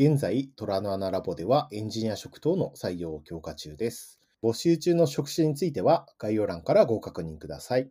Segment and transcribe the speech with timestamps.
[0.00, 4.20] 現在、虎の穴ラボではエンジニア職等の採用を強化中です。
[4.44, 7.90] 募集中の職種については概要欄からご確認ください。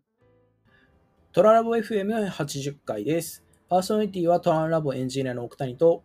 [1.33, 3.43] トララボ FM80 回です。
[3.67, 6.01] パーソナリティはトララボエンジニアの奥谷と、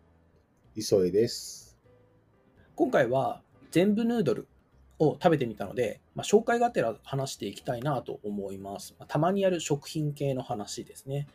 [0.75, 1.79] 磯江です。
[2.75, 3.41] 今回は
[3.71, 4.49] 全部ヌードル
[4.99, 8.97] を食べてみたので、まあ、紹介がてら話していきたいなと思います。
[8.99, 11.29] まあたまにやる食品系の話ですね。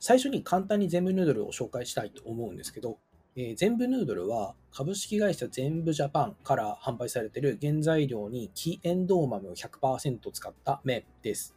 [0.00, 2.98] 最初に簡単に全部ヌードルを紹介したいと思うんですけど、
[3.36, 11.54] えー全部ヌードルは株式会社全部ジャパンから販売されている原材料に木エンドウ豆を100%使った麺です。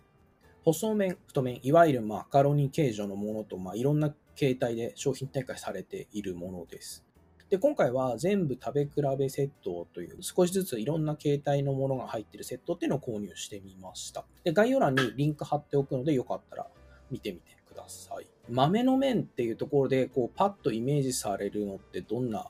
[0.63, 7.05] 細麺、太麺、いわゆるマカロニ形状のものと、まあ、いろんな形態で商品展開されているものです。
[7.49, 14.25] で、今回は全部食べ比べセットという少しずついろんな形態のものが入っているセットっていうのを購入してみました。
[14.44, 16.67] で、概要欄にリンク貼っておくのでよかったら
[17.11, 18.32] 見てみてください。
[18.49, 22.47] 豆の麺っていうところでこうパッとイメージされるのってどんな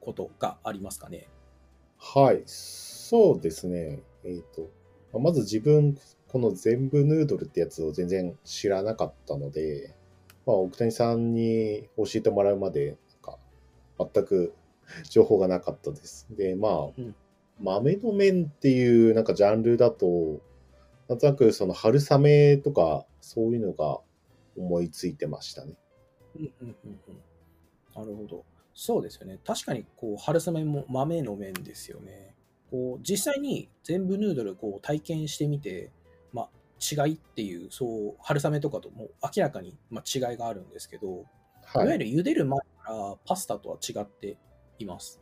[0.00, 1.28] ことがありますかね？
[1.98, 4.02] はい、そうですね。
[4.24, 4.68] えっ、と、
[5.12, 9.94] まあまず自分、この全部ヌードルってやつを全然知らなかったので、
[10.46, 13.38] まあ、奥谷さんに教えてもらうまで、なんか、
[14.12, 14.52] 全く
[15.08, 16.26] 情報がなかったです。
[16.30, 17.14] で、まあ、うん
[17.60, 20.40] 豆の麺っていうなんかジャンルだと、
[21.08, 24.00] なんとなくその春雨とかそういうのが
[24.56, 25.74] 思いついてましたね。
[26.36, 27.20] うんうんうんうん
[27.94, 28.44] なるほど。
[28.74, 29.38] そうですよね。
[29.44, 32.34] 確かにこう春雨も豆の麺ですよね。
[32.70, 35.92] こう実際に全部ヌードルこう体験してみて、
[36.32, 41.86] まあ、違いっていうそう春雨とかとも明らかに、まあ、違いがあるんですけど、い、はい。
[41.86, 44.36] わゆる茹でる前からパスタとは違って
[44.80, 45.20] います。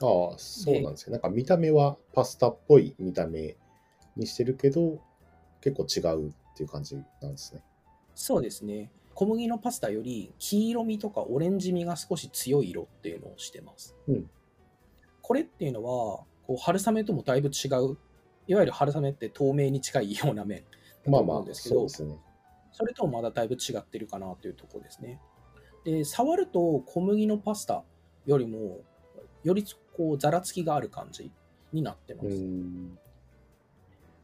[0.00, 1.12] ああ、そうなんですよ。
[1.12, 3.56] なんか見た目はパスタっぽい見た目
[4.16, 5.00] にしてるけど、
[5.60, 7.62] 結構違うっていう感じなんですね。
[8.20, 8.90] そうですね。
[9.14, 13.96] 小麦のパスタより黄色みとかオレンジみが少し強い色っていうのをしてます。
[14.08, 14.30] うん
[15.22, 17.98] これっていうのは、こう春雨ともだいぶ違う、
[18.46, 20.64] いわゆる春雨って透明に近いような麺だ
[21.04, 22.18] とまあまあ思うん、ですけど、そうですね。
[22.72, 25.20] それともまだだいぶ違ってるかなというところですね。
[25.84, 27.84] で、触ると小麦のパスタ
[28.24, 28.80] よりも、
[29.44, 29.64] より
[29.94, 31.30] こうざらつきがある感じ
[31.74, 32.42] になってまうす。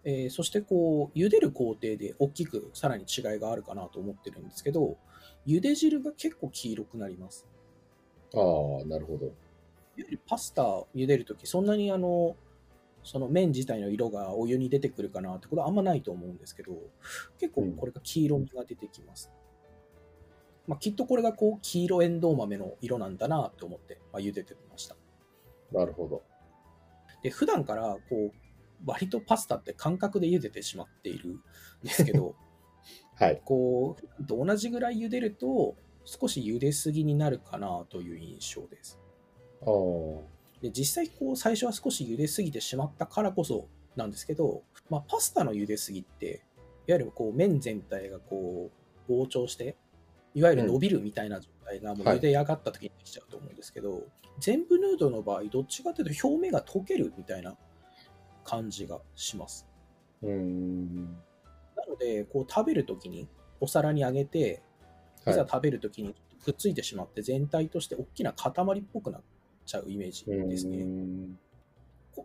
[0.05, 0.09] ん。
[0.09, 4.97] えーそしてこう茹でる工程で大きくさらに違いがあるかなと思ってるんですけど
[5.47, 7.47] 茹で汁が結構黄色くなります
[8.35, 9.27] ああ、なるほど。
[9.27, 9.35] いわ
[9.97, 12.37] ゆるパスタを茹でるときそんなにあの
[13.05, 16.73] その麺自体の色がお湯に出てくるかなってことはあんまないと思うんですけど
[17.39, 19.31] 結構これが黄色みが出てきます、
[20.67, 24.97] まあ、きっとこれがこう黄色エンドウ豆の色なんだなと思って、まあ、茹でてみました
[25.73, 26.23] なるほど。
[27.23, 28.33] で普段からこう
[28.87, 31.41] 割とパスタって感覚で茹でてしまっているん
[31.83, 32.35] ですけど
[33.17, 33.41] はい。
[33.45, 39.01] こう、同じぐらい茹でると、少し茹ですぎになるかなという印象です。
[40.61, 46.45] で実際、こう、最初は少し茹ですぎてしまったからこそなんですけど、まあ、パスタの茹ですぎって、
[46.87, 48.71] いわゆるこう麺全体がこ
[49.09, 49.77] う膨張して、
[50.35, 54.03] いわゆる伸びるみたいな状態がもうはい茹で上がった時にできちゃうと思うんですけど、
[54.39, 57.57] 全部ヌードルの場合、どっちかというと表面が溶けるみたいな
[58.45, 59.67] 感じがします。
[60.23, 61.05] うーん。
[61.77, 63.29] なので、こう食べるときに
[63.61, 64.63] お皿にあげて、
[65.27, 69.23] いはいざ食べるときにくっついてしまって全体として大きな塊っぽくなっ
[69.65, 70.87] ちゃうイメージうですね。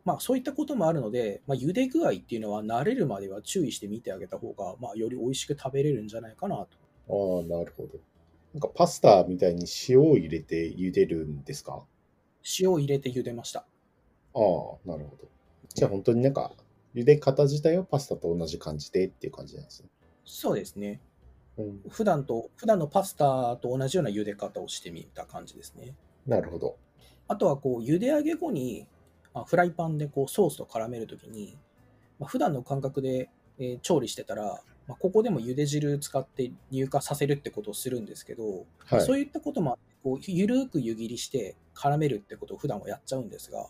[0.05, 6.67] まあ、そういったこともあるので、まあ、茹で具合っていうのは慣れるまでは注意して見てあげた方が、まあ、より美味しく食べれるんじゃないかなと。
[7.07, 7.97] ああ、なるほど。
[8.53, 11.85] なんかパスタみたいに塩を入れて茹でるんですか？
[12.59, 13.61] 塩を入れて茹でました。
[13.61, 13.65] あ
[14.35, 15.29] あ、なるほど。
[15.73, 16.51] じゃあ本当になんか、
[16.95, 19.89] 茹で方自体はパスタと同じ感じでっていう感じなんですね。
[20.25, 20.99] そうですね。
[21.57, 25.95] うん、普段と、普段のパスタと同じような茹で方をしてみた感じですね。
[26.25, 26.77] なるほど。
[27.27, 28.87] あとはこう茹で上げ後に
[29.33, 31.57] まあフライパンでこうソースと絡めるときに、
[32.19, 33.29] まあ、普段の感覚で、
[33.59, 39.01] えー調理してたら、まあ、ここでも茹で汁使って乳化させるってことをするんですけど、はい。
[39.01, 43.67] そういったこともあってこうゆるーく湯切りして絡めるってことを普段はやっちゃうんですが、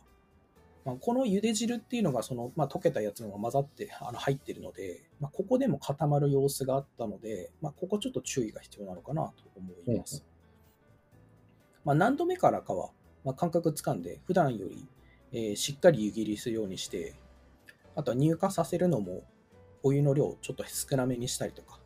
[0.89, 10.25] まあ、この茹で汁っていうのがその、まあ、溶けたやつのが混ざってあの入ってるので、まあ、ここでも固まる様子があったので、まあ、ここちょっと注意が必要なのかなと思います。
[11.85, 12.89] まあ、何度目からかは、
[13.23, 14.87] まあ、感覚つかんで、普段より、
[15.31, 17.13] えーしっかり湯切りするようにして、
[17.95, 19.21] あとは乳化させるのも、
[19.83, 21.79] お湯の量をちょっと少なめにしたりとか、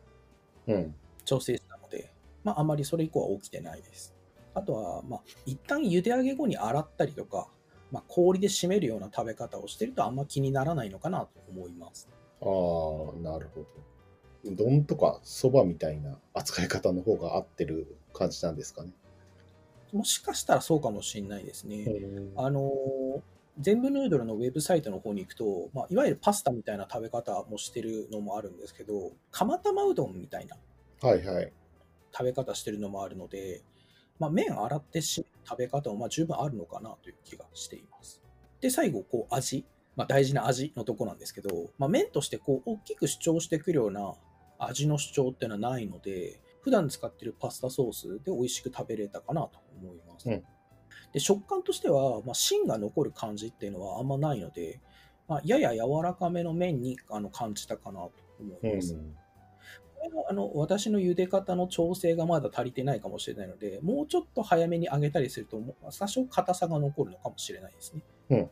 [0.66, 0.94] うん。
[1.26, 2.10] 調整したので、
[2.42, 4.14] まあ、あまりそれ以降は起きてないです。
[4.54, 7.48] あとは、まあ、一旦茹で上げ後に洗ったりとか、
[7.94, 12.08] まあ、氷で締めるような食べ方をしてるとあんま気にならないのかなと思います。
[12.40, 12.48] ああ、
[13.22, 14.50] なるほど。
[14.50, 18.90] うどんとかそばみたいな扱い方の方が合ってる感じなんですかね。
[19.92, 21.84] もしかしたらそうかもしれないですね。
[21.84, 23.20] うんあのー
[23.60, 30.56] 全部ヌードルのウェブサイトの方に行くと、まあ、いわゆるパスタみたいな食べ方もしてるのもあるんですけど、釜玉うどんみたいな
[31.08, 31.52] はいはい。
[32.12, 33.62] 食べ方してるのもあるので、
[34.18, 38.22] まあ、麺洗ってし食べ方もまあ十分あるのかなという気がしています。
[38.60, 39.64] で、最後、こう味、
[39.96, 44.14] まあ、大事な味のとこなんですけど、まあ、麺としてこう大きく主張してくるような
[44.58, 50.28] 味の主張っていうのはないので、普段使ってるパスタソースで美味しく食べれたかなと思います。
[50.28, 50.44] うん
[51.12, 54.80] で食感としては、まあ、芯が残る感じっていうのはあんまないので、
[55.28, 58.94] まあ、やや柔らかめの麺にあの感じたかなと思ういます。
[58.94, 59.16] ん。
[60.28, 65.60] あの私の茹で方の調整がまだ足りてないかもしれないので、もうちょっと早めに揚げたりすると、
[65.98, 68.02] 多少硬さが残るのかもしれないですね。
[68.30, 68.50] うん。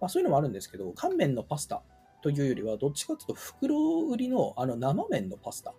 [0.00, 1.82] まあ、そういうのもあるんですけど、乾麺のパスタ
[2.22, 5.72] というよりは、どっちかというと、袋売りのあの生麺のパスタ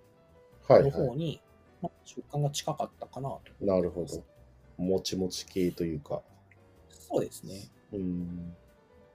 [0.69, 1.41] のはいは方に、
[1.81, 3.41] まあ、食感が近かったかなと。
[3.61, 3.65] い。
[3.65, 4.23] なるほど。
[4.77, 6.21] もちもち系というか。
[6.89, 7.69] そうですね。
[7.91, 8.55] うん。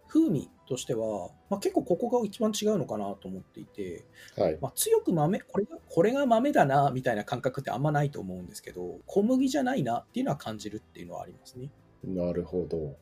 [0.08, 4.06] 風味としては、まあ、結構ここが一番違うのかなと思っていて、
[4.36, 4.58] はい。
[4.60, 11.70] まあ、強く豆これが、これが豆だなみたいな感覚ってあんまないと思うんですけど、小麦じゃないなっていうのは感じるっていうのはありますね。
[12.04, 12.96] なるほど。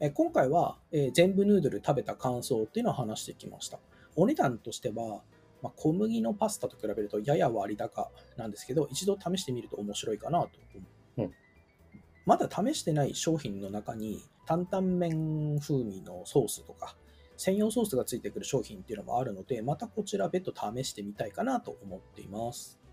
[0.00, 3.78] えー今回は、えー全部ヌードル食べた感想っていうのを話してきました。
[4.16, 5.22] お値段としては、
[5.62, 10.84] まあ、小麦のパスタと比べるとやや割高なんですけど、一度試してみると面白いかなと思
[12.26, 16.96] まだ試してない商品の中に、担々麺風味のソースとか、
[17.36, 22.83] 専用ソースがついてくる商品っていうのもあるので、またこちら別途試してみたいかなと思っています。